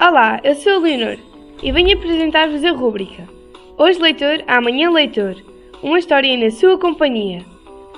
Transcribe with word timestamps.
Olá, 0.00 0.40
eu 0.44 0.54
sou 0.54 0.74
a 0.74 0.78
Leonor 0.78 1.18
e 1.60 1.72
venho 1.72 1.96
apresentar-vos 1.96 2.64
a 2.64 2.70
rúbrica 2.70 3.28
Hoje 3.76 3.98
Leitor, 3.98 4.44
Amanhã 4.46 4.88
Leitor 4.90 5.34
Uma 5.82 5.98
história 5.98 6.36
na 6.36 6.52
sua 6.52 6.78
companhia. 6.78 7.44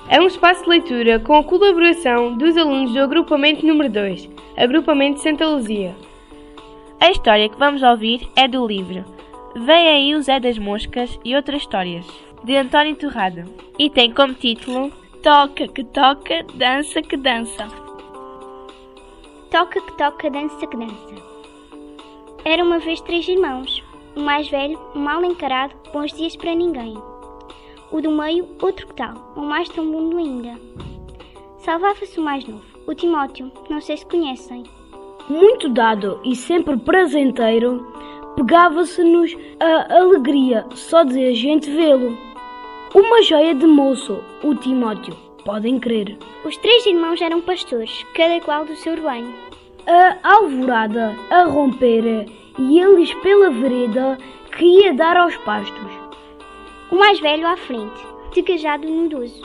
É 0.09 0.19
um 0.19 0.25
espaço 0.25 0.63
de 0.63 0.69
leitura 0.69 1.19
com 1.19 1.35
a 1.35 1.43
colaboração 1.43 2.35
dos 2.35 2.57
alunos 2.57 2.91
do 2.91 2.99
agrupamento 3.01 3.63
número 3.67 3.87
2, 3.87 4.27
Agrupamento 4.57 5.19
Santa 5.19 5.45
Luzia. 5.45 5.95
A 6.99 7.11
história 7.11 7.47
que 7.47 7.59
vamos 7.59 7.83
ouvir 7.83 8.27
é 8.35 8.47
do 8.47 8.65
livro 8.65 9.05
Vem 9.55 9.87
aí 9.87 10.15
o 10.15 10.23
Zé 10.23 10.39
das 10.39 10.57
Moscas 10.57 11.19
e 11.23 11.35
outras 11.35 11.61
histórias, 11.61 12.07
de 12.43 12.57
António 12.57 12.95
Torrado, 12.95 13.43
e 13.77 13.91
tem 13.91 14.11
como 14.11 14.33
título 14.33 14.91
Toca 15.21 15.67
que 15.67 15.83
toca, 15.83 16.43
dança 16.55 16.99
que 17.03 17.15
dança. 17.15 17.67
Toca 19.51 19.79
que 19.79 19.93
toca, 19.95 20.31
dança 20.31 20.65
que 20.65 20.77
dança. 20.77 21.30
Era 22.43 22.63
uma 22.63 22.79
vez 22.79 22.99
três 23.01 23.27
irmãos. 23.27 23.83
O 24.15 24.19
mais 24.19 24.49
velho, 24.49 24.79
mal 24.95 25.23
encarado, 25.23 25.75
bons 25.93 26.11
dias 26.11 26.35
para 26.35 26.55
ninguém. 26.55 26.95
O 27.91 28.01
do 28.01 28.11
meio, 28.11 28.47
outro 28.61 28.87
que 28.87 28.95
tal, 28.95 29.13
o 29.35 29.41
mais 29.41 29.69
tão 29.69 29.85
mundo 29.85 30.17
ainda. 30.17 30.59
Salvava-se 31.59 32.19
o 32.19 32.23
mais 32.23 32.45
novo, 32.47 32.65
o 32.87 32.95
Timóteo, 32.95 33.51
não 33.69 33.79
sei 33.79 33.97
se 33.97 34.05
conhecem. 34.05 34.63
Muito 35.29 35.69
dado 35.69 36.19
e 36.23 36.35
sempre 36.35 36.75
prazenteiro, 36.77 37.85
pegava-se-nos 38.35 39.37
a 39.59 39.99
alegria 39.99 40.65
só 40.73 41.03
de 41.03 41.23
a 41.23 41.33
gente 41.33 41.69
vê-lo. 41.69 42.17
Uma 42.95 43.21
joia 43.21 43.53
de 43.53 43.67
moço, 43.67 44.19
o 44.43 44.55
Timóteo, 44.55 45.15
podem 45.45 45.79
crer. 45.79 46.17
Os 46.43 46.57
três 46.57 46.85
irmãos 46.87 47.21
eram 47.21 47.39
pastores, 47.39 48.03
cada 48.15 48.41
qual 48.41 48.65
do 48.65 48.75
seu 48.75 48.95
rebanho. 48.95 49.50
A 49.87 50.35
alvorada 50.35 51.15
a 51.31 51.43
romper 51.45 52.27
e 52.59 52.79
eles 52.79 53.13
pela 53.15 53.49
vereda 53.49 54.17
que 54.55 54.63
ia 54.63 54.93
dar 54.93 55.17
aos 55.17 55.35
pastos. 55.37 55.91
O 56.91 56.95
mais 56.95 57.19
velho 57.19 57.47
à 57.47 57.57
frente, 57.57 58.05
de 58.33 58.43
cajado 58.43 58.87
nudoso, 58.87 59.41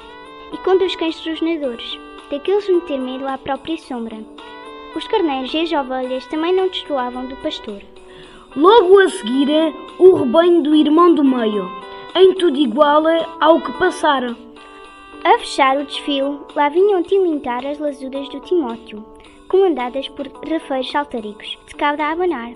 e 0.52 0.56
com 0.58 0.76
dois 0.76 0.94
cães 0.96 1.24
rosnadores, 1.26 1.98
daqueles 2.30 2.68
meter 2.68 3.00
medo 3.00 3.26
à 3.26 3.38
própria 3.38 3.78
sombra. 3.78 4.18
Os 4.94 5.06
carneiros 5.06 5.54
e 5.54 5.60
as 5.60 5.72
ovelhas 5.72 6.26
também 6.26 6.54
não 6.54 6.68
destoavam 6.68 7.26
do 7.26 7.36
pastor. 7.36 7.80
Logo 8.54 8.98
a 9.00 9.08
seguir, 9.08 9.48
o 9.98 10.14
rebanho 10.16 10.62
do 10.62 10.74
irmão 10.74 11.14
do 11.14 11.24
meio, 11.24 11.70
em 12.14 12.34
tudo 12.34 12.58
igual 12.58 13.04
ao 13.40 13.60
que 13.60 13.72
passara. 13.72 14.36
A 15.24 15.38
fechar 15.38 15.78
o 15.78 15.84
desfile, 15.84 16.38
lá 16.54 16.68
vinham 16.68 17.02
tilintar 17.02 17.66
as 17.66 17.78
lasuras 17.78 18.28
do 18.28 18.40
Timóteo, 18.40 19.04
comandadas 19.48 20.08
por 20.08 20.26
rafeiros 20.48 20.90
saltaricos, 20.90 21.58
de 21.66 21.74
cauda 21.74 22.04
a 22.04 22.12
abanar, 22.12 22.52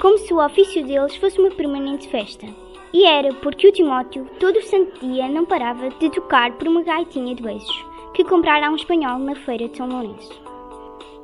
como 0.00 0.18
se 0.18 0.32
o 0.32 0.44
ofício 0.44 0.84
deles 0.84 1.16
fosse 1.16 1.38
uma 1.40 1.50
permanente 1.50 2.08
festa. 2.08 2.46
E 2.92 3.04
era 3.04 3.34
porque 3.34 3.68
o 3.68 3.72
Timóteo, 3.72 4.26
todo 4.38 4.58
o 4.58 4.62
santo 4.62 5.00
dia, 5.00 5.28
não 5.28 5.44
parava 5.44 5.90
de 5.90 6.10
tocar 6.10 6.52
por 6.52 6.68
uma 6.68 6.82
gaitinha 6.82 7.34
de 7.34 7.42
beijos, 7.42 7.84
que 8.14 8.24
comprara 8.24 8.68
a 8.68 8.70
um 8.70 8.76
espanhol 8.76 9.18
na 9.18 9.34
feira 9.34 9.68
de 9.68 9.76
São 9.76 9.88
Lourenço. 9.88 10.45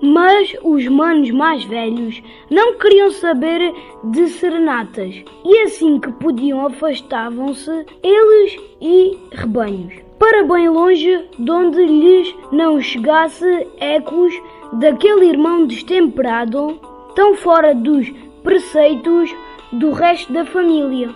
Mas 0.05 0.53
os 0.65 0.85
manos 0.89 1.31
mais 1.31 1.63
velhos 1.63 2.21
não 2.51 2.75
queriam 2.75 3.13
saber 3.13 3.73
de 4.03 4.27
serenatas, 4.31 5.15
e 5.45 5.59
assim 5.61 6.01
que 6.01 6.11
podiam 6.11 6.67
afastavam-se 6.67 7.87
eles 8.03 8.59
e 8.81 9.17
rebanhos, 9.31 9.95
para 10.19 10.43
bem 10.43 10.69
longe 10.69 11.25
de 11.39 11.51
onde 11.53 11.85
lhes 11.85 12.35
não 12.51 12.81
chegasse 12.81 13.69
ecos 13.79 14.35
daquele 14.73 15.27
irmão 15.27 15.67
destemperado, 15.67 16.81
tão 17.15 17.37
fora 17.37 17.73
dos 17.73 18.11
preceitos 18.43 19.33
do 19.71 19.93
resto 19.93 20.33
da 20.33 20.45
família. 20.45 21.11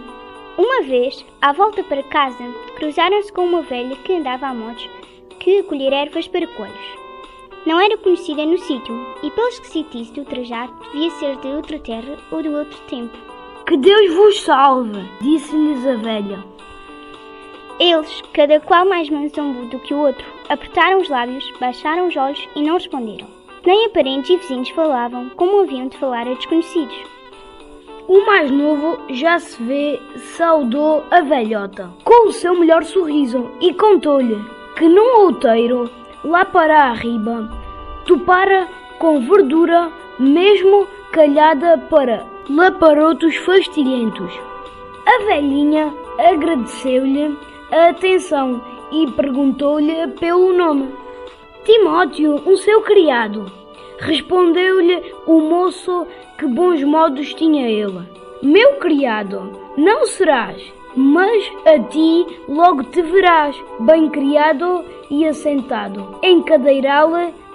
Uma 0.56 0.82
vez, 0.82 1.26
à 1.42 1.52
volta 1.52 1.82
para 1.82 2.04
casa, 2.04 2.44
cruzaram-se 2.76 3.32
com 3.32 3.46
uma 3.46 3.62
velha 3.62 3.96
que 3.96 4.12
andava 4.14 4.46
a 4.46 4.54
motos 4.54 4.88
que 5.40 5.64
colher 5.64 5.92
ervas 5.92 6.28
para 6.28 6.46
coelhos. 6.46 7.05
Não 7.66 7.80
era 7.80 7.98
conhecida 7.98 8.46
no 8.46 8.56
sítio 8.58 8.94
e, 9.24 9.30
pela 9.32 9.48
esquisitice 9.48 10.12
do 10.12 10.24
trajar, 10.24 10.70
devia 10.92 11.10
ser 11.10 11.36
de 11.38 11.48
outra 11.48 11.80
terra 11.80 12.16
ou 12.30 12.40
de 12.40 12.48
outro 12.48 12.78
tempo. 12.88 13.18
Que 13.66 13.76
Deus 13.76 14.14
vos 14.14 14.40
salve, 14.42 15.00
disse-lhes 15.20 15.84
a 15.84 15.96
velha. 15.96 16.44
Eles, 17.80 18.22
cada 18.32 18.60
qual 18.60 18.86
mais 18.88 19.10
mansombo 19.10 19.66
do 19.66 19.80
que 19.80 19.92
o 19.92 19.98
outro, 19.98 20.24
apertaram 20.48 21.00
os 21.00 21.08
lábios, 21.08 21.44
baixaram 21.58 22.06
os 22.06 22.16
olhos 22.16 22.48
e 22.54 22.62
não 22.62 22.74
responderam. 22.74 23.26
Nem 23.66 23.86
a 23.86 23.88
parentes 23.88 24.30
e 24.30 24.36
vizinhos 24.36 24.70
falavam 24.70 25.28
como 25.30 25.60
haviam 25.60 25.88
de 25.88 25.98
falar 25.98 26.28
a 26.28 26.34
desconhecidos. 26.34 26.96
O 28.06 28.24
mais 28.24 28.48
novo 28.48 28.96
já 29.10 29.40
se 29.40 29.60
vê 29.64 30.00
saudou 30.36 31.02
a 31.10 31.20
velhota 31.20 31.90
com 32.04 32.28
o 32.28 32.32
seu 32.32 32.56
melhor 32.56 32.84
sorriso 32.84 33.50
e 33.60 33.74
contou-lhe 33.74 34.38
que 34.76 34.88
num 34.88 35.22
outeiro, 35.22 35.90
lá 36.24 36.44
para 36.44 36.84
a 36.84 36.92
riba, 36.92 37.48
topara 38.04 38.68
com 38.98 39.20
verdura 39.20 39.90
mesmo 40.18 40.86
calhada 41.12 41.78
para 41.90 42.24
laparotos 42.48 43.36
fastilhentos. 43.36 44.32
A 45.06 45.24
velhinha 45.24 45.92
agradeceu-lhe 46.18 47.36
a 47.70 47.90
atenção 47.90 48.62
e 48.92 49.10
perguntou-lhe 49.12 50.06
pelo 50.18 50.52
nome. 50.52 50.88
Timóteo, 51.64 52.42
um 52.46 52.56
seu 52.56 52.80
criado. 52.82 53.50
Respondeu-lhe 53.98 55.02
o 55.26 55.40
moço 55.40 56.06
que 56.38 56.46
bons 56.46 56.82
modos 56.84 57.34
tinha 57.34 57.68
ele. 57.68 58.06
Meu 58.42 58.74
criado, 58.74 59.50
não 59.78 60.06
serás, 60.06 60.62
mas 60.94 61.50
a 61.64 61.78
ti 61.78 62.26
logo 62.46 62.84
te 62.84 63.00
verás, 63.00 63.56
bem 63.80 64.10
criado 64.10 64.84
e 65.10 65.26
assentado, 65.26 66.18
em 66.22 66.42
cadeiral 66.42 67.10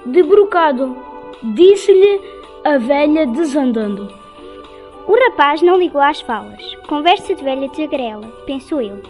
de 0.06 0.24
brocado. 0.24 0.98
Disse-lhe 1.44 2.20
a 2.64 2.80
velha 2.80 3.28
desandando. 3.28 4.12
O 5.08 5.14
rapaz 5.26 5.62
não 5.62 5.78
ligou 5.78 6.02
às 6.02 6.20
falas. 6.22 6.76
Conversa 6.88 7.36
de 7.36 7.44
velha 7.44 7.70
tagarela, 7.70 8.28
pensou 8.46 8.82
ele. 8.82 9.04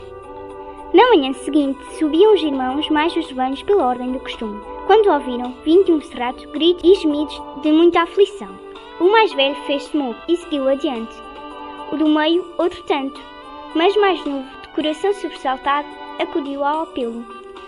Na 0.93 1.07
manhã 1.07 1.31
seguinte, 1.31 1.79
subiam 1.97 2.33
os 2.33 2.43
irmãos 2.43 2.89
mais 2.89 3.15
os 3.15 3.27
rebanhos 3.27 3.63
pela 3.63 3.87
ordem 3.87 4.11
do 4.11 4.19
costume. 4.19 4.61
Quando 4.87 5.09
ouviram, 5.09 5.53
vindo 5.63 5.85
de 5.85 5.91
um 5.93 6.01
cerrado, 6.01 6.45
gritos 6.51 6.83
e 6.83 6.95
gemidos 6.95 7.41
de 7.61 7.71
muita 7.71 8.01
aflição. 8.01 8.49
O 8.99 9.09
mais 9.09 9.31
velho 9.33 9.55
fez-se 9.65 9.95
mudo 9.95 10.17
e 10.27 10.35
seguiu 10.35 10.67
adiante. 10.67 11.30
O 11.91 11.97
do 11.97 12.07
meio, 12.07 12.45
outro 12.57 12.81
tanto. 12.83 13.19
Mas 13.75 13.95
mais 13.97 14.23
novo, 14.25 14.47
de 14.61 14.67
coração 14.69 15.13
sobressaltado, 15.13 15.87
acudiu 16.19 16.63
ao 16.63 16.83
apelo. 16.83 17.25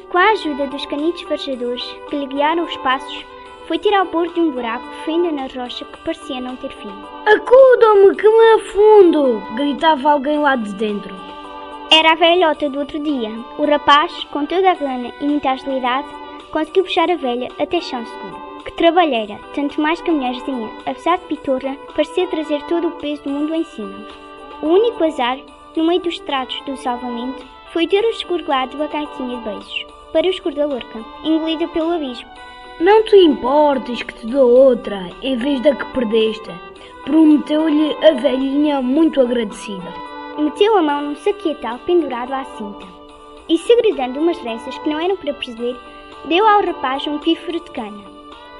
Com 0.09 0.17
a 0.17 0.31
ajuda 0.31 0.67
dos 0.67 0.85
canitos 0.85 1.23
farejadores 1.23 1.83
que 2.09 2.15
lhe 2.15 2.27
guiaram 2.27 2.63
os 2.63 2.77
passos, 2.77 3.25
foi 3.67 3.77
tirar 3.79 3.99
ao 3.99 4.05
bordo 4.05 4.33
de 4.33 4.39
um 4.39 4.51
buraco 4.51 4.85
fenda 5.05 5.31
na 5.31 5.47
rocha 5.47 5.83
que 5.85 5.97
parecia 5.99 6.39
não 6.39 6.55
ter 6.55 6.71
fim. 6.71 6.91
Acudam-me 7.25 8.15
que 8.15 8.29
me 8.29 8.53
afundo! 8.53 9.43
gritava 9.55 10.11
alguém 10.11 10.39
lá 10.39 10.55
de 10.55 10.73
dentro. 10.75 11.13
Era 11.91 12.13
a 12.13 12.15
velhota 12.15 12.69
do 12.69 12.79
outro 12.79 12.99
dia. 12.99 13.29
O 13.57 13.65
rapaz, 13.65 14.23
com 14.31 14.45
toda 14.45 14.71
a 14.71 14.75
gana 14.75 15.11
e 15.19 15.25
muita 15.25 15.51
agilidade, 15.51 16.07
conseguiu 16.51 16.83
puxar 16.83 17.09
a 17.11 17.15
velha 17.15 17.49
até 17.59 17.81
chão 17.81 18.05
seguro. 18.05 18.52
Que 18.65 18.71
trabalheira, 18.71 19.39
tanto 19.53 19.81
mais 19.81 20.01
que 20.01 20.09
a 20.09 20.13
mulherzinha, 20.13 20.71
apesar 20.85 21.17
de 21.17 21.25
pitorra, 21.25 21.75
parecia 21.93 22.27
trazer 22.27 22.61
todo 22.63 22.87
o 22.87 22.91
peso 22.91 23.23
do 23.23 23.29
mundo 23.29 23.53
em 23.53 23.63
cima. 23.65 24.07
O 24.61 24.67
único 24.67 25.03
azar, 25.03 25.37
no 25.75 25.85
meio 25.85 26.01
dos 26.01 26.19
tratos 26.19 26.59
do 26.61 26.77
salvamento, 26.77 27.45
foi 27.73 27.87
ter 27.87 28.03
escorregado 28.05 28.81
a 28.81 28.87
gaitinha 28.87 29.37
de 29.37 29.43
beijos, 29.43 29.85
para 30.13 30.27
o 30.27 30.29
escuro 30.29 30.55
da 30.55 30.65
lorca, 30.65 30.99
engolida 31.23 31.67
pelo 31.67 31.91
abismo. 31.91 32.29
Não 32.79 33.03
te 33.03 33.17
importes 33.17 34.01
que 34.01 34.13
te 34.13 34.27
dou 34.27 34.49
outra, 34.49 35.09
em 35.21 35.35
vez 35.35 35.59
da 35.61 35.75
que 35.75 35.85
perdeste, 35.93 36.49
prometeu-lhe 37.03 37.95
a 38.05 38.11
velhinha 38.13 38.81
muito 38.81 39.19
agradecida. 39.19 39.93
Meteu 40.37 40.77
a 40.77 40.81
mão 40.81 41.01
num 41.01 41.15
saquetal 41.17 41.79
pendurado 41.79 42.33
à 42.33 42.45
cinta 42.45 42.87
e, 43.49 43.57
segredando 43.57 44.19
umas 44.19 44.37
reças 44.39 44.77
que 44.77 44.89
não 44.89 44.99
eram 44.99 45.17
para 45.17 45.33
perceber, 45.33 45.75
deu 46.25 46.47
ao 46.47 46.63
rapaz 46.63 47.05
um 47.05 47.19
pífaro 47.19 47.59
de 47.59 47.71
cana. 47.71 48.12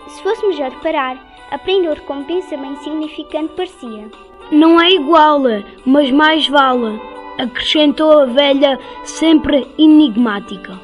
Se 0.08 0.22
fôssemos 0.22 0.60
a 0.60 0.70
reparar, 0.70 1.18
aprendeu 1.52 1.92
a 1.92 1.96
recompensa 1.96 2.58
bem 2.58 2.76
significante 2.78 3.54
parecia. 3.56 4.10
Não 4.52 4.80
é 4.80 4.92
igual, 4.92 5.42
mas 5.86 6.12
mais 6.12 6.48
vale, 6.48 7.00
acrescentou 7.40 8.20
a 8.22 8.26
velha, 8.26 8.80
sempre 9.04 9.68
enigmática. 9.78 10.80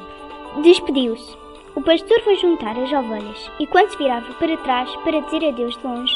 Despediu-se. 0.62 1.38
O 1.74 1.82
pastor 1.82 2.20
foi 2.22 2.36
juntar 2.36 2.76
as 2.76 2.92
ovelhas 2.92 3.50
e, 3.60 3.66
quando 3.66 3.90
se 3.90 3.96
virava 3.96 4.32
para 4.34 4.56
trás 4.58 4.94
para 4.96 5.20
dizer 5.20 5.48
adeus 5.48 5.76
de 5.76 5.86
longe, 5.86 6.14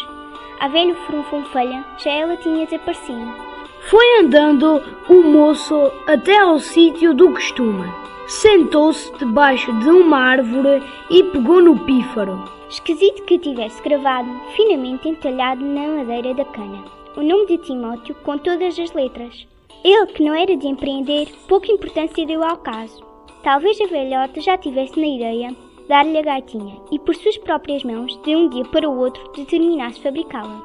a 0.61 0.69
velha 0.69 0.95
frunfunfelha 1.07 1.85
já 1.99 2.11
ela 2.11 2.37
tinha 2.37 2.67
desaparecido. 2.67 3.35
Foi 3.83 4.21
andando 4.21 4.83
o 5.09 5.23
moço 5.23 5.93
até 6.07 6.39
ao 6.39 6.59
sítio 6.59 7.15
do 7.15 7.31
costume. 7.31 7.85
Sentou-se 8.27 9.13
debaixo 9.19 9.73
de 9.79 9.91
uma 9.91 10.19
árvore 10.19 10.83
e 11.11 11.23
pegou 11.23 11.61
no 11.61 11.79
pífaro. 11.81 12.43
Esquisito 12.75 13.23
que 13.23 13.39
tivesse 13.39 13.81
gravado, 13.85 14.29
finamente 14.57 15.09
entalhado 15.09 15.65
na 15.65 15.87
madeira 15.87 16.35
da 16.35 16.45
cana, 16.45 16.85
o 17.17 17.23
nome 17.23 17.47
de 17.47 17.59
Timóteo 17.59 18.17
com 18.25 18.37
todas 18.37 18.77
as 18.77 18.93
letras. 18.93 19.47
Ele, 19.85 20.07
que 20.09 20.25
não 20.25 20.35
era 20.35 20.57
de 20.57 20.67
empreender, 20.67 21.29
pouca 21.47 21.71
importância 21.71 22.27
deu 22.27 22.43
ao 22.43 22.57
caso. 22.57 23.01
Talvez 23.45 23.81
a 23.81 23.87
velhota 23.87 24.41
já 24.41 24.59
tivesse 24.59 24.99
na 24.99 25.07
ideia 25.07 25.57
dar-lhe 25.89 26.19
a 26.19 26.23
gaitinha 26.23 26.77
e, 26.91 26.99
por 26.99 27.15
suas 27.15 27.39
próprias 27.39 27.85
mãos, 27.85 28.21
de 28.25 28.35
um 28.35 28.49
dia 28.49 28.65
para 28.65 28.91
o 28.91 28.99
outro, 28.99 29.23
determinasse 29.37 30.01
fabricá-la. 30.01 30.61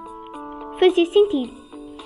Fazia 0.79 1.05
sentido. 1.05 1.53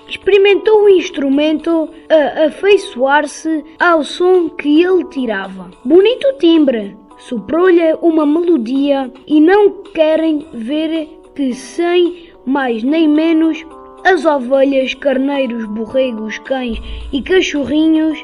Experimentou 0.06 0.84
o 0.84 0.88
instrumento 0.90 1.88
a 2.10 2.48
afeiçoar-se 2.48 3.64
ao 3.80 4.04
som 4.04 4.50
que 4.50 4.82
ele 4.82 5.04
tirava. 5.04 5.70
Bonito 5.82 6.30
timbre! 6.38 6.94
Soprou-lhe 7.18 7.94
uma 8.02 8.26
melodia 8.26 9.10
e 9.26 9.40
não 9.40 9.70
querem 9.94 10.46
ver 10.52 11.08
que 11.34 11.54
sem 11.54 12.30
mais 12.44 12.82
nem 12.82 13.08
menos 13.08 13.64
as 14.04 14.24
ovelhas, 14.24 14.92
carneiros, 14.94 15.64
borregos, 15.66 16.38
cães 16.38 16.78
e 17.12 17.22
cachorrinhos 17.22 18.22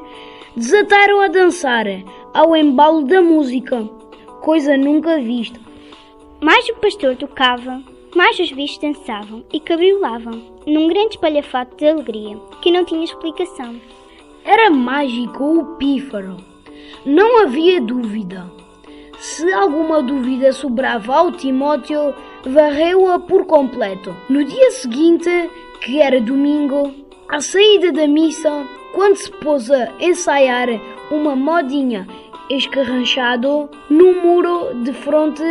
desataram 0.54 1.20
a 1.20 1.28
dançar 1.28 1.86
ao 2.34 2.54
embalo 2.54 3.02
da 3.04 3.22
música, 3.22 3.88
coisa 4.42 4.76
nunca 4.76 5.18
vista. 5.18 5.58
Mais 6.40 6.68
o 6.68 6.76
pastor 6.76 7.16
tocava, 7.16 7.82
mais 8.14 8.38
os 8.38 8.52
bichos 8.52 8.78
dançavam 8.78 9.44
e 9.52 9.58
cabriolavam, 9.58 10.42
num 10.66 10.88
grande 10.88 11.14
espalhafato 11.14 11.76
de 11.76 11.86
alegria 11.86 12.36
que 12.60 12.70
não 12.70 12.84
tinha 12.84 13.04
explicação. 13.04 13.80
Era 14.44 14.70
mágico 14.70 15.44
o 15.44 15.76
pífaro. 15.76 16.36
Não 17.04 17.42
havia 17.42 17.80
dúvida. 17.80 18.50
Se 19.20 19.52
alguma 19.52 20.02
dúvida 20.02 20.50
sobrava 20.50 21.14
ao 21.14 21.30
Timóteo, 21.30 22.14
varreu-a 22.42 23.18
por 23.18 23.44
completo. 23.44 24.16
No 24.30 24.42
dia 24.42 24.70
seguinte, 24.70 25.28
que 25.82 26.00
era 26.00 26.18
domingo, 26.22 26.90
à 27.28 27.38
saída 27.38 27.92
da 27.92 28.08
missa, 28.08 28.66
quando 28.94 29.16
se 29.16 29.30
pôs 29.30 29.70
a 29.70 29.92
ensaiar 30.00 30.68
uma 31.10 31.36
modinha 31.36 32.08
escarranchado 32.48 33.68
no 33.90 34.22
muro 34.22 34.74
de 34.82 34.94
fronte 34.94 35.42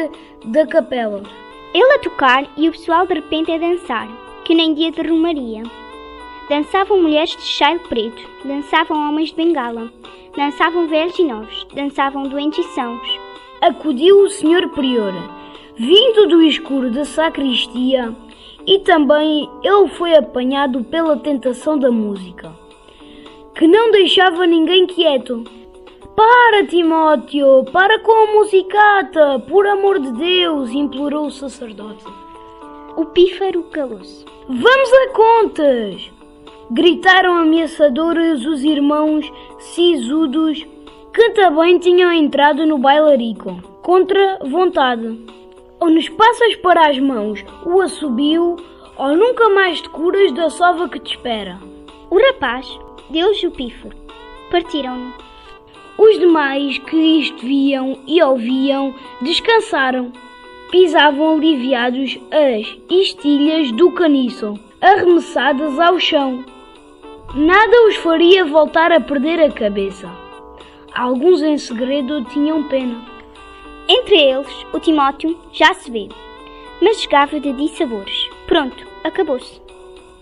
da 0.46 0.66
capela. 0.66 1.22
Ele 1.72 1.94
a 1.94 2.00
tocar 2.00 2.50
e 2.58 2.68
o 2.68 2.72
pessoal 2.72 3.06
de 3.06 3.14
repente 3.14 3.52
a 3.52 3.60
dançar, 3.60 4.08
que 4.46 4.56
nem 4.56 4.74
dia 4.74 4.92
de 4.92 5.08
romaria. 5.08 5.62
Dançavam 6.50 7.04
mulheres 7.04 7.36
de 7.36 7.44
chale 7.44 7.78
preto, 7.88 8.28
dançavam 8.44 8.98
homens 9.08 9.30
de 9.30 9.36
bengala, 9.36 9.92
dançavam 10.36 10.88
velhos 10.88 11.20
e 11.20 11.24
novos, 11.24 11.68
dançavam 11.76 12.24
doentes 12.24 12.66
e 12.66 12.70
sãos. 12.74 13.29
Acudiu 13.62 14.24
o 14.24 14.30
senhor 14.30 14.70
prior, 14.70 15.14
vindo 15.76 16.28
do 16.28 16.42
escuro 16.42 16.92
da 16.92 17.04
sacristia, 17.04 18.16
e 18.66 18.80
também 18.80 19.50
ele 19.64 19.88
foi 19.90 20.16
apanhado 20.16 20.84
pela 20.86 21.18
tentação 21.18 21.78
da 21.78 21.92
música, 21.92 22.52
que 23.56 23.68
não 23.68 23.92
deixava 23.92 24.46
ninguém 24.46 24.86
quieto. 24.88 25.44
Para, 26.16 26.66
Timóteo, 26.66 27.66
para 27.72 28.00
com 28.00 28.12
a 28.12 28.34
musicata, 28.34 29.40
por 29.48 29.66
amor 29.68 30.00
de 30.00 30.12
Deus, 30.14 30.70
implorou 30.72 31.28
o 31.28 31.32
sacerdote. 31.32 32.06
O 32.96 33.06
pífaro 33.06 33.64
calou-se. 33.64 34.26
Vamos 34.48 34.94
a 34.94 35.10
contas! 35.10 36.12
Gritaram 36.72 37.38
ameaçadores 37.38 38.46
os 38.46 38.64
irmãos 38.64 39.32
sisudos 39.58 40.66
que 41.14 41.30
também 41.32 41.80
tinham 41.80 42.12
entrado 42.12 42.66
no 42.66 42.78
bailarico, 42.78 43.62
contra 43.82 44.40
vontade. 44.46 45.20
Ou 45.80 45.90
nos 45.90 46.08
passas 46.10 46.56
para 46.58 46.90
as 46.90 47.00
mãos 47.00 47.44
o 47.66 47.82
assobio, 47.82 48.58
ou 48.98 49.16
nunca 49.16 49.50
mais 49.50 49.82
te 49.82 49.90
curas 49.90 50.32
da 50.34 50.50
sova 50.50 50.90
que 50.90 51.00
te 51.00 51.16
espera. 51.16 51.58
O 52.10 52.20
rapaz 52.20 52.68
deu-lhes 53.10 53.44
o 53.44 53.52
pífaro. 53.52 53.96
Partiram-no. 54.52 55.14
Os 55.98 56.18
demais 56.18 56.78
que 56.78 56.96
isto 56.96 57.46
viam 57.46 58.00
e 58.08 58.22
ouviam 58.22 58.94
descansaram. 59.22 60.12
Pisavam 60.72 61.36
aliviados 61.36 62.20
as 62.32 62.78
estilhas 62.90 63.72
do 63.72 63.92
caniço, 63.92 64.60
arremessadas 64.80 65.80
ao 65.80 66.00
chão. 66.00 66.46
Nada 67.36 67.88
os 67.88 67.96
faria 67.98 68.46
voltar 68.46 68.92
a 68.92 69.00
perder 69.00 69.42
a 69.42 69.52
cabeça. 69.52 70.29
Alguns 71.00 71.42
em 71.42 71.58
segredo 71.58 72.26
tinham 72.26 72.62
pena. 72.64 73.02
Entre 73.88 74.18
eles, 74.18 74.66
o 74.74 74.82
Timóteo 74.82 75.34
já 75.54 75.74
se 75.74 75.90
vê, 75.90 76.10
mas 76.82 77.02
jogava 77.02 77.40
de 77.40 77.54
dissabores. 77.54 78.30
Pronto, 78.46 78.86
acabou-se. 79.06 79.62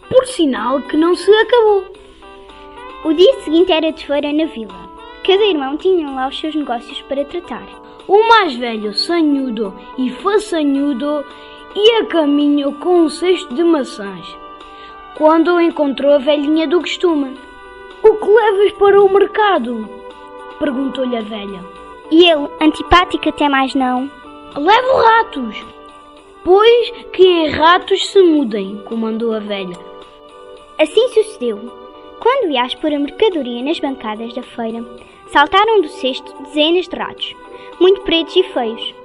Por 0.07 0.27
sinal 0.27 0.79
que 0.83 0.95
não 0.95 1.15
se 1.15 1.33
acabou. 1.33 1.83
O 3.03 3.12
dia 3.12 3.41
seguinte 3.41 3.71
era 3.71 3.91
de 3.91 4.06
feira 4.06 4.31
na 4.31 4.45
vila. 4.45 4.88
Cada 5.25 5.44
irmão 5.45 5.77
tinha 5.77 6.12
lá 6.12 6.27
os 6.27 6.39
seus 6.39 6.53
negócios 6.53 7.01
para 7.01 7.25
tratar. 7.25 7.65
O 8.07 8.27
mais 8.27 8.56
velho, 8.56 8.94
sanhudo 8.94 9.74
e 9.97 10.12
façanhudo, 10.12 11.25
ia 11.75 12.01
a 12.01 12.06
caminho 12.06 12.74
com 12.74 13.01
um 13.01 13.09
cesto 13.09 13.51
de 13.51 13.63
maçãs, 13.63 14.27
quando 15.15 15.59
encontrou 15.59 16.13
a 16.13 16.19
velhinha 16.19 16.68
do 16.68 16.81
costume. 16.81 17.35
O 18.03 18.13
que 18.13 18.29
levas 18.29 18.74
para 18.74 19.01
o 19.01 19.12
mercado? 19.12 19.97
Perguntou-lhe 20.59 21.18
a 21.18 21.21
velha. 21.21 21.63
E 22.12 22.30
ele, 22.30 22.48
antipático 22.62 23.30
até 23.30 23.50
mais 23.50 23.75
não, 23.75 24.09
Levo 24.56 24.98
ratos. 24.98 25.63
Pois 26.44 26.92
que 27.13 27.24
em 27.24 27.50
ratos 27.50 28.07
se 28.07 28.19
mudem, 28.19 28.81
comandou 28.86 29.33
a 29.33 29.39
velha. 29.39 29.77
Assim 30.80 31.07
sucedeu. 31.09 31.59
Quando 32.19 32.50
ia 32.50 32.63
a 32.63 32.65
expor 32.65 32.92
a 32.92 32.98
mercadoria 32.98 33.63
nas 33.63 33.80
bancadas 33.80 34.33
da 34.33 34.42
feira, 34.42 34.83
saltaram 35.27 35.81
do 35.81 35.89
cesto 35.89 36.33
dezenas 36.44 36.88
de 36.88 36.95
ratos, 36.95 37.36
muito 37.80 38.01
pretos 38.01 38.36
e 38.36 38.44
feios. 38.44 38.95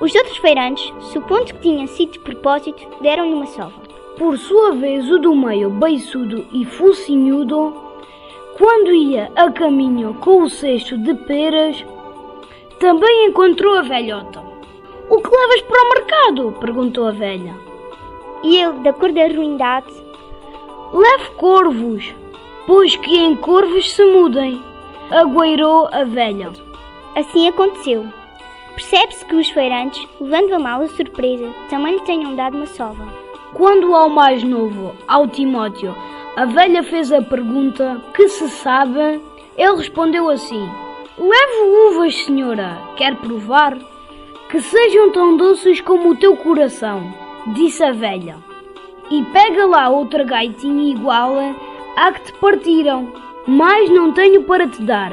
Os 0.00 0.14
outros 0.14 0.38
feirantes, 0.38 0.90
supondo 1.12 1.52
que 1.52 1.60
tinha 1.60 1.86
sido 1.88 2.12
de 2.12 2.18
propósito, 2.20 2.88
deram-lhe 3.02 3.34
uma 3.34 3.46
sova. 3.46 3.82
Por 4.16 4.38
sua 4.38 4.72
vez, 4.72 5.10
o 5.10 5.18
do 5.18 5.34
meio, 5.34 5.68
beiçudo 5.68 6.46
e 6.52 6.64
focinhudo, 6.64 7.74
quando 8.56 8.94
ia 8.94 9.30
a 9.36 9.50
caminho 9.50 10.14
com 10.14 10.42
o 10.42 10.50
cesto 10.50 10.96
de 10.98 11.14
peras, 11.14 11.84
também 12.80 13.26
encontrou 13.26 13.74
a 13.74 13.82
velhota. 13.82 14.42
O 15.08 15.20
que 15.20 15.28
levas 15.28 15.60
para 15.62 15.82
o 15.82 15.88
mercado? 15.90 16.52
perguntou 16.58 17.06
a 17.06 17.12
velha. 17.12 17.54
E 18.42 18.56
ele, 18.56 18.80
da 18.80 18.92
cor 18.92 19.12
da 19.12 19.26
ruindade, 19.28 19.92
Levo 20.92 21.32
corvos, 21.32 22.14
pois 22.66 22.94
que 22.96 23.18
em 23.18 23.34
corvos 23.34 23.92
se 23.92 24.04
mudem, 24.04 24.62
agueirou 25.10 25.88
a 25.92 26.04
velha. 26.04 26.50
assim 27.14 27.48
aconteceu. 27.48 28.06
Percebe-se 28.74 29.24
que 29.24 29.34
os 29.34 29.48
feirantes, 29.50 30.06
levando 30.20 30.54
a 30.54 30.58
mal 30.58 30.82
a 30.82 30.88
surpresa, 30.88 31.52
também 31.68 31.94
lhe 31.94 32.00
tenham 32.02 32.36
dado 32.36 32.56
uma 32.56 32.66
sova. 32.66 33.06
Quando 33.52 33.94
ao 33.94 34.08
mais 34.08 34.44
novo, 34.44 34.94
ao 35.08 35.26
Timóteo, 35.26 35.94
a 36.36 36.44
velha 36.44 36.82
fez 36.82 37.10
a 37.10 37.22
pergunta 37.22 37.98
que 38.14 38.28
se 38.28 38.46
sabe, 38.50 39.22
ele 39.56 39.76
respondeu 39.76 40.28
assim: 40.28 40.68
Levo 41.16 41.88
uvas, 41.88 42.14
senhora, 42.14 42.76
quer 42.94 43.16
provar? 43.16 43.74
Que 44.50 44.60
sejam 44.60 45.10
tão 45.12 45.34
doces 45.38 45.80
como 45.80 46.10
o 46.10 46.16
teu 46.16 46.36
coração, 46.36 47.10
disse 47.54 47.82
a 47.82 47.90
velha. 47.90 48.36
E 49.10 49.22
pega 49.32 49.64
lá 49.64 49.88
outra 49.88 50.24
gaitinha 50.24 50.92
igual 50.92 51.36
à 51.96 52.12
que 52.12 52.20
te 52.20 52.32
partiram. 52.34 53.10
Mais 53.46 53.88
não 53.88 54.12
tenho 54.12 54.42
para 54.42 54.68
te 54.68 54.82
dar, 54.82 55.12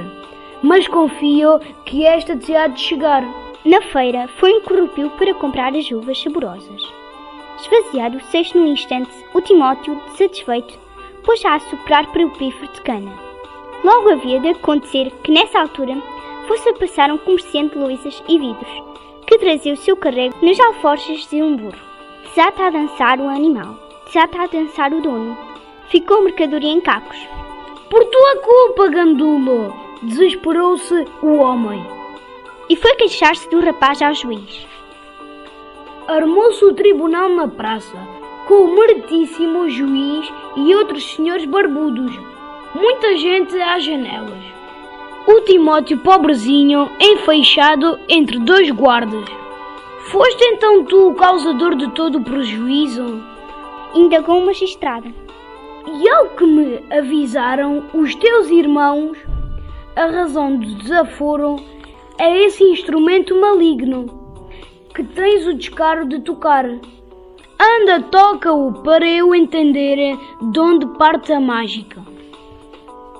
mas 0.61 0.89
confio 0.89 1.57
que 1.85 2.05
esta 2.05 2.35
te 2.35 2.53
há 2.53 2.67
de 2.67 2.81
chegar. 2.81 3.23
Na 3.63 3.81
feira, 3.81 4.27
foi 4.39 4.51
incorrupível 4.51 5.11
para 5.11 5.33
comprar 5.35 5.73
as 5.73 5.89
uvas 5.89 6.21
saborosas. 6.21 6.81
Esvaziado 7.61 8.17
o 8.17 8.21
cesto 8.25 8.57
num 8.57 8.67
instante, 8.67 9.11
o 9.33 9.39
Timóteo, 9.39 9.97
satisfeito, 10.17 10.82
pôs 11.23 11.43
a 11.45 11.55
assoprar 11.55 12.11
para 12.11 12.25
o 12.25 12.31
pífaro 12.31 12.71
de 12.71 12.81
cana. 12.81 13.11
Logo 13.83 14.11
havia 14.11 14.39
de 14.39 14.49
acontecer 14.49 15.11
que, 15.23 15.31
nessa 15.31 15.59
altura, 15.59 15.95
fosse 16.47 16.69
a 16.69 16.73
passar 16.73 17.11
um 17.11 17.17
comerciante 17.17 17.73
de 17.73 17.79
louças 17.79 18.23
e 18.27 18.37
vidros, 18.37 18.83
que 19.25 19.37
trazia 19.37 19.73
o 19.73 19.77
seu 19.77 19.95
carrego 19.95 20.35
nas 20.41 20.59
alforjas 20.59 21.27
de 21.29 21.41
um 21.41 21.55
burro. 21.55 21.77
Desata 22.23 22.65
a 22.65 22.69
dançar 22.69 23.19
o 23.19 23.27
animal, 23.27 23.77
desata 24.05 24.41
a 24.41 24.47
dançar 24.47 24.93
o 24.93 25.01
dono. 25.01 25.37
Ficou 25.89 26.23
mercadoria 26.23 26.71
em 26.71 26.81
cacos. 26.81 27.17
Por 27.89 28.03
tua 28.05 28.35
culpa, 28.37 28.87
gandulo! 28.89 29.73
Desesperou-se 30.01 31.05
o 31.21 31.35
homem. 31.35 31.85
E 32.69 32.75
foi 32.75 32.95
queixar-se 32.95 33.49
do 33.49 33.59
rapaz 33.59 34.01
ao 34.01 34.13
juiz. 34.13 34.67
Armou-se 36.07 36.65
o 36.65 36.73
tribunal 36.73 37.29
na 37.29 37.47
praça, 37.47 37.97
com 38.47 38.65
o 38.65 38.75
meritíssimo 38.75 39.69
juiz 39.69 40.29
e 40.55 40.75
outros 40.75 41.15
senhores 41.15 41.45
barbudos. 41.45 42.11
Muita 42.75 43.17
gente 43.17 43.55
às 43.61 43.83
janelas. 43.83 44.39
O 45.27 45.41
Timóteo 45.41 45.97
pobrezinho 45.99 46.89
enfeixado 46.99 47.99
entre 48.09 48.39
dois 48.39 48.69
guardas. 48.71 49.25
Foste 50.11 50.43
então 50.43 50.83
tu 50.83 51.09
o 51.09 51.15
causador 51.15 51.75
de 51.75 51.89
todo 51.91 52.17
o 52.17 52.23
prejuízo? 52.23 53.23
Indagou 53.93 54.39
o 54.39 54.45
magistrado. 54.45 55.13
E 55.87 56.09
ao 56.09 56.29
que 56.29 56.45
me 56.45 56.83
avisaram 56.89 57.85
os 57.93 58.13
teus 58.15 58.49
irmãos, 58.49 59.17
a 59.95 60.05
razão 60.07 60.57
do 60.57 60.75
desaforo 60.75 61.55
é 62.17 62.45
esse 62.45 62.63
instrumento 62.63 63.39
maligno 63.39 64.23
que 64.93 65.03
tens 65.03 65.47
o 65.47 65.53
descaro 65.53 66.07
de 66.07 66.19
tocar. 66.19 66.65
Anda, 67.65 68.01
toca-o 68.01 68.73
para 68.83 69.07
eu 69.07 69.33
entender 69.33 70.19
de 70.51 70.59
onde 70.59 70.85
parte 70.97 71.31
a 71.31 71.39
mágica. 71.39 72.03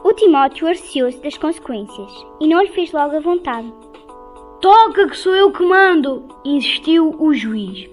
O 0.04 0.12
Timóteo 0.12 0.68
arceou-se 0.68 1.18
das 1.20 1.38
consequências 1.38 2.12
e 2.42 2.48
não 2.50 2.62
lhe 2.62 2.68
fez 2.68 2.92
logo 2.92 3.16
a 3.16 3.22
vontade. 3.22 3.74
Toca 4.60 5.08
que 5.08 5.16
sou 5.16 5.34
eu 5.34 5.50
que 5.50 5.64
mando, 5.64 6.26
insistiu 6.44 7.16
o 7.20 7.34
juiz. 7.34 7.90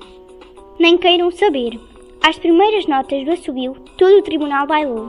Nem 0.76 0.98
queiram 0.98 1.30
saber. 1.30 1.78
Às 2.20 2.36
primeiras 2.36 2.84
notas 2.84 3.24
do 3.24 3.30
assobio, 3.30 3.76
todo 3.96 4.18
o 4.18 4.22
tribunal 4.22 4.66
bailou. 4.66 5.08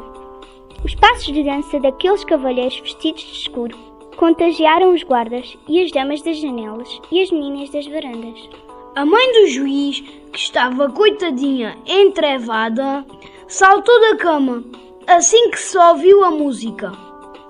Os 0.85 0.93
passos 0.93 1.33
de 1.33 1.41
dança 1.41 1.79
daqueles 1.79 2.23
cavalheiros 2.23 2.79
vestidos 2.79 3.23
de 3.23 3.33
escuro 3.33 3.75
contagiaram 4.15 4.93
os 4.93 5.01
guardas 5.01 5.57
e 5.67 5.81
as 5.81 5.91
damas 5.91 6.21
das 6.21 6.37
janelas 6.37 7.01
e 7.11 7.19
as 7.19 7.31
meninas 7.31 7.71
das 7.71 7.87
varandas. 7.87 8.47
A 8.93 9.05
mãe 9.05 9.31
do 9.31 9.47
juiz, 9.47 10.01
que 10.33 10.37
estava 10.37 10.89
coitadinha 10.89 11.77
entrevada, 11.87 13.05
saltou 13.47 14.01
da 14.01 14.17
cama 14.17 14.65
assim 15.07 15.49
que 15.49 15.57
se 15.57 15.77
ouviu 15.77 16.25
a 16.25 16.29
música 16.29 16.91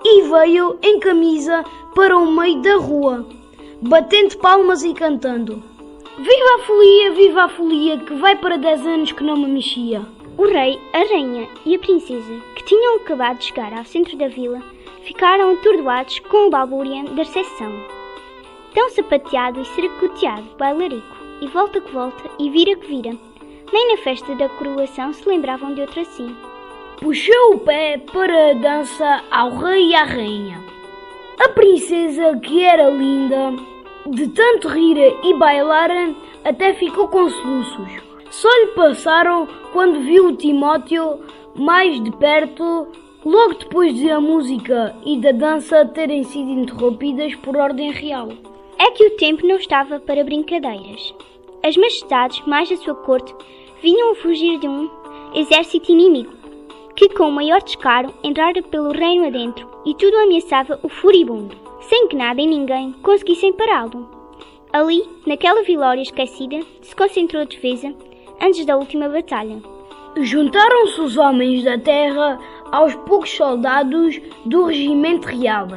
e 0.04 0.22
veio 0.22 0.78
em 0.80 1.00
camisa 1.00 1.64
para 1.96 2.16
o 2.16 2.30
meio 2.30 2.62
da 2.62 2.76
rua, 2.76 3.26
batendo 3.80 4.38
palmas 4.38 4.84
e 4.84 4.94
cantando. 4.94 5.60
Viva 6.16 6.54
a 6.54 6.58
folia, 6.60 7.10
viva 7.10 7.42
a 7.42 7.48
folia, 7.48 7.98
que 7.98 8.14
vai 8.14 8.36
para 8.36 8.56
dez 8.56 8.86
anos 8.86 9.10
que 9.10 9.24
não 9.24 9.36
me 9.36 9.48
mexia. 9.48 10.02
O 10.38 10.44
rei, 10.44 10.78
a 10.92 10.98
rainha 10.98 11.48
e 11.66 11.74
a 11.74 11.78
princesa, 11.80 12.40
que 12.54 12.64
tinham 12.64 12.98
acabado 12.98 13.38
de 13.38 13.46
chegar 13.46 13.72
ao 13.72 13.84
centro 13.84 14.16
da 14.16 14.28
vila, 14.28 14.62
ficaram 15.02 15.54
atordoados 15.54 16.20
com 16.20 16.46
o 16.46 16.50
balbúria 16.50 17.02
da 17.02 17.24
recepção. 17.24 17.72
Tão 18.72 18.88
sapateado 18.90 19.60
e 19.60 19.64
sercoteado, 19.64 20.48
bailarico, 20.56 21.21
e 21.42 21.48
volta 21.48 21.80
que 21.80 21.90
volta, 21.92 22.30
e 22.38 22.48
vira 22.48 22.74
que 22.76 22.86
vira. 22.86 23.14
Nem 23.70 23.88
na 23.88 23.96
festa 23.98 24.34
da 24.34 24.48
coroação 24.48 25.12
se 25.12 25.28
lembravam 25.28 25.74
de 25.74 25.82
outro 25.82 26.00
assim 26.00 26.34
puxou 27.02 27.54
o 27.54 27.58
pé 27.58 27.98
para 27.98 28.50
a 28.50 28.54
dança 28.54 29.24
ao 29.28 29.56
rei 29.56 29.88
e 29.88 29.94
à 29.94 30.04
rainha. 30.04 30.62
A 31.40 31.48
princesa, 31.48 32.38
que 32.38 32.62
era 32.62 32.88
linda, 32.90 33.54
de 34.06 34.28
tanto 34.28 34.68
rir 34.68 34.96
e 35.24 35.34
bailar, 35.34 35.90
até 36.44 36.72
ficou 36.74 37.08
com 37.08 37.28
soluços. 37.28 37.88
Só 38.30 38.48
lhe 38.48 38.68
passaram 38.68 39.48
quando 39.72 40.00
viu 40.00 40.28
o 40.28 40.36
Timóteo 40.36 41.18
mais 41.56 42.00
de 42.02 42.12
perto, 42.12 42.86
logo 43.24 43.54
depois 43.54 43.96
de 43.96 44.08
a 44.08 44.20
música 44.20 44.94
e 45.04 45.20
da 45.20 45.32
dança 45.32 45.84
terem 45.86 46.22
sido 46.22 46.50
interrompidas 46.50 47.34
por 47.34 47.56
ordem 47.56 47.90
real. 47.90 48.28
É 48.84 48.90
que 48.90 49.06
o 49.06 49.16
tempo 49.16 49.46
não 49.46 49.58
estava 49.58 50.00
para 50.00 50.24
brincadeiras. 50.24 51.14
As 51.62 51.76
majestades 51.76 52.44
mais 52.48 52.68
da 52.68 52.76
sua 52.76 52.96
corte 52.96 53.32
vinham 53.80 54.10
a 54.10 54.14
fugir 54.16 54.58
de 54.58 54.66
um 54.66 54.90
exército 55.36 55.92
inimigo 55.92 56.32
que 56.96 57.08
com 57.10 57.28
o 57.28 57.32
maior 57.32 57.62
descaro 57.62 58.12
entrara 58.24 58.60
pelo 58.60 58.90
reino 58.90 59.28
adentro 59.28 59.70
e 59.86 59.94
tudo 59.94 60.16
ameaçava 60.16 60.80
o 60.82 60.88
furibundo, 60.88 61.56
sem 61.82 62.08
que 62.08 62.16
nada 62.16 62.40
e 62.40 62.46
ninguém 62.46 62.90
conseguissem 63.04 63.52
pará-lo. 63.52 64.10
Ali, 64.72 65.08
naquela 65.28 65.62
vilória 65.62 66.02
esquecida, 66.02 66.58
se 66.80 66.96
concentrou 66.96 67.42
a 67.42 67.46
defesa 67.46 67.94
antes 68.40 68.66
da 68.66 68.76
última 68.76 69.08
batalha. 69.08 69.62
Juntaram-se 70.16 71.00
os 71.00 71.16
homens 71.16 71.62
da 71.62 71.78
terra 71.78 72.36
aos 72.72 72.96
poucos 72.96 73.30
soldados 73.30 74.20
do 74.44 74.64
regimento 74.64 75.28
real 75.28 75.68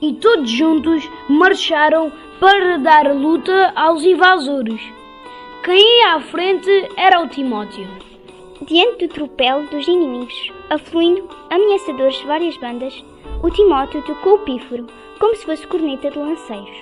e 0.00 0.14
todos 0.14 0.50
juntos 0.50 1.08
marcharam 1.28 2.12
para 2.38 2.78
dar 2.78 3.14
luta 3.14 3.72
aos 3.76 4.02
invasores. 4.02 4.80
Quem 5.62 5.78
ia 5.78 6.14
à 6.14 6.20
frente 6.20 6.70
era 6.96 7.20
o 7.20 7.28
Timóteo. 7.28 7.86
Diante 8.62 9.06
do 9.06 9.14
tropel 9.14 9.66
dos 9.66 9.86
inimigos, 9.86 10.52
afluindo 10.68 11.28
ameaçadores 11.50 12.16
de 12.16 12.26
várias 12.26 12.56
bandas, 12.56 13.04
o 13.42 13.50
Timóteo 13.50 14.02
tocou 14.02 14.34
o 14.34 14.38
pífaro, 14.38 14.86
como 15.18 15.34
se 15.36 15.44
fosse 15.44 15.66
corneta 15.66 16.10
de 16.10 16.18
lanceiros. 16.18 16.80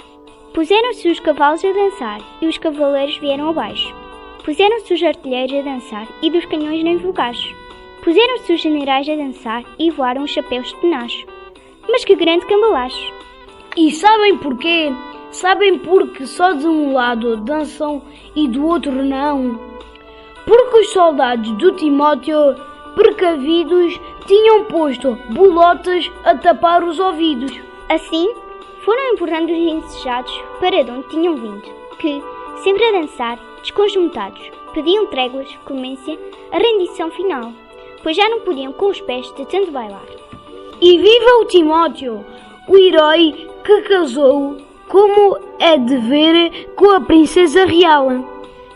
Puseram-se 0.55 1.09
os 1.09 1.21
cavalos 1.21 1.65
a 1.65 1.73
dançar 1.73 2.21
e 2.41 2.47
os 2.47 2.59
cavaleiros 2.59 3.17
vieram 3.19 3.49
abaixo. 3.49 3.95
Puseram-se 4.45 4.95
os 4.95 5.03
artilheiros 5.03 5.59
a 5.59 5.63
dançar 5.63 6.09
e 6.23 6.31
dos 6.31 6.45
canhões 6.47 6.83
nem 6.83 6.97
vulgares. 6.97 7.55
Puseram-se 8.03 8.53
os 8.53 8.61
generais 8.61 9.09
a 9.09 9.15
dançar 9.15 9.63
e 9.79 9.91
voaram 9.91 10.23
os 10.23 10.31
chapéus 10.31 10.69
de 10.69 10.77
penacho. 10.77 11.38
Mas 11.89 12.05
que 12.05 12.15
grande 12.15 12.47
cambalacho! 12.47 13.13
E 13.77 13.91
sabem 13.93 14.37
porquê? 14.39 14.93
Sabem 15.31 15.79
porque 15.79 16.27
só 16.27 16.53
de 16.53 16.67
um 16.67 16.93
lado 16.93 17.37
dançam 17.37 18.03
e 18.35 18.49
do 18.49 18.67
outro 18.67 18.93
não? 18.93 19.59
Porque 20.47 20.81
os 20.81 20.91
soldados 20.91 21.51
do 21.59 21.73
Timóteo 21.73 22.57
precavidos, 22.99 24.01
tinham 24.27 24.65
posto 24.65 25.17
bolotas 25.31 26.11
a 26.25 26.35
tapar 26.35 26.83
os 26.83 26.99
ouvidos. 26.99 27.53
Assim, 27.89 28.35
foram 28.85 29.13
empurrando 29.13 29.51
os 29.51 29.57
indesejados 29.57 30.33
para 30.59 30.83
de 30.83 30.91
onde 30.91 31.09
tinham 31.09 31.37
vindo, 31.37 31.63
que, 32.01 32.21
sempre 32.65 32.85
a 32.85 32.93
dançar, 33.01 33.39
desconjuntados, 33.63 34.51
pediam 34.75 35.07
tréguas, 35.07 35.49
clemência, 35.65 36.19
a 36.51 36.59
rendição 36.59 37.09
final, 37.13 37.53
pois 38.03 38.17
já 38.17 38.29
não 38.29 38.41
podiam 38.41 38.73
com 38.73 38.87
os 38.87 39.01
pés 39.01 39.33
de 39.37 39.47
tanto 39.47 39.71
bailar. 39.71 40.28
E 40.81 40.99
viva 40.99 41.41
o 41.41 41.45
Timóteo, 41.47 42.25
o 42.69 42.77
herói 42.77 43.49
que 43.65 43.83
casou, 43.83 44.57
como 44.89 45.39
é 45.59 45.77
de 45.77 45.97
ver, 45.99 46.73
com 46.77 46.91
a 46.91 47.01
princesa 47.01 47.65
real. 47.67 48.09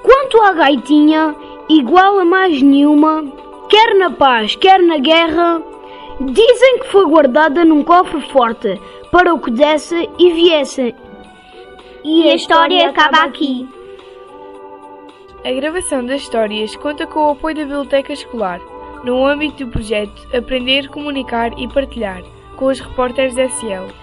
Quanto 0.03 0.41
à 0.43 0.53
gaitinha, 0.53 1.35
igual 1.69 2.19
a 2.19 2.25
mais 2.25 2.61
nenhuma, 2.61 3.25
quer 3.69 3.95
na 3.95 4.11
paz, 4.11 4.57
quer 4.57 4.81
na 4.81 4.99
guerra, 4.99 5.63
dizem 6.21 6.79
que 6.81 6.89
foi 6.89 7.07
guardada 7.07 7.65
num 7.65 7.85
cofre 7.85 8.21
forte 8.33 8.81
para 9.11 9.33
o 9.33 9.39
que 9.39 9.51
desse 9.51 10.09
e 10.19 10.33
viesse. 10.33 10.95
E 12.05 12.29
a 12.29 12.35
história 12.35 12.89
acaba 12.89 13.19
aqui. 13.19 13.69
A 15.45 15.53
gravação 15.53 16.05
das 16.05 16.23
histórias 16.23 16.75
conta 16.77 17.07
com 17.07 17.29
o 17.29 17.31
apoio 17.31 17.57
da 17.57 17.63
Biblioteca 17.63 18.13
Escolar, 18.13 18.61
no 19.05 19.27
âmbito 19.27 19.65
do 19.65 19.71
projeto 19.71 20.29
Aprender, 20.37 20.89
Comunicar 20.89 21.59
e 21.59 21.69
Partilhar, 21.69 22.23
com 22.57 22.67
os 22.67 22.81
repórteres 22.81 23.37
SL. 23.37 24.02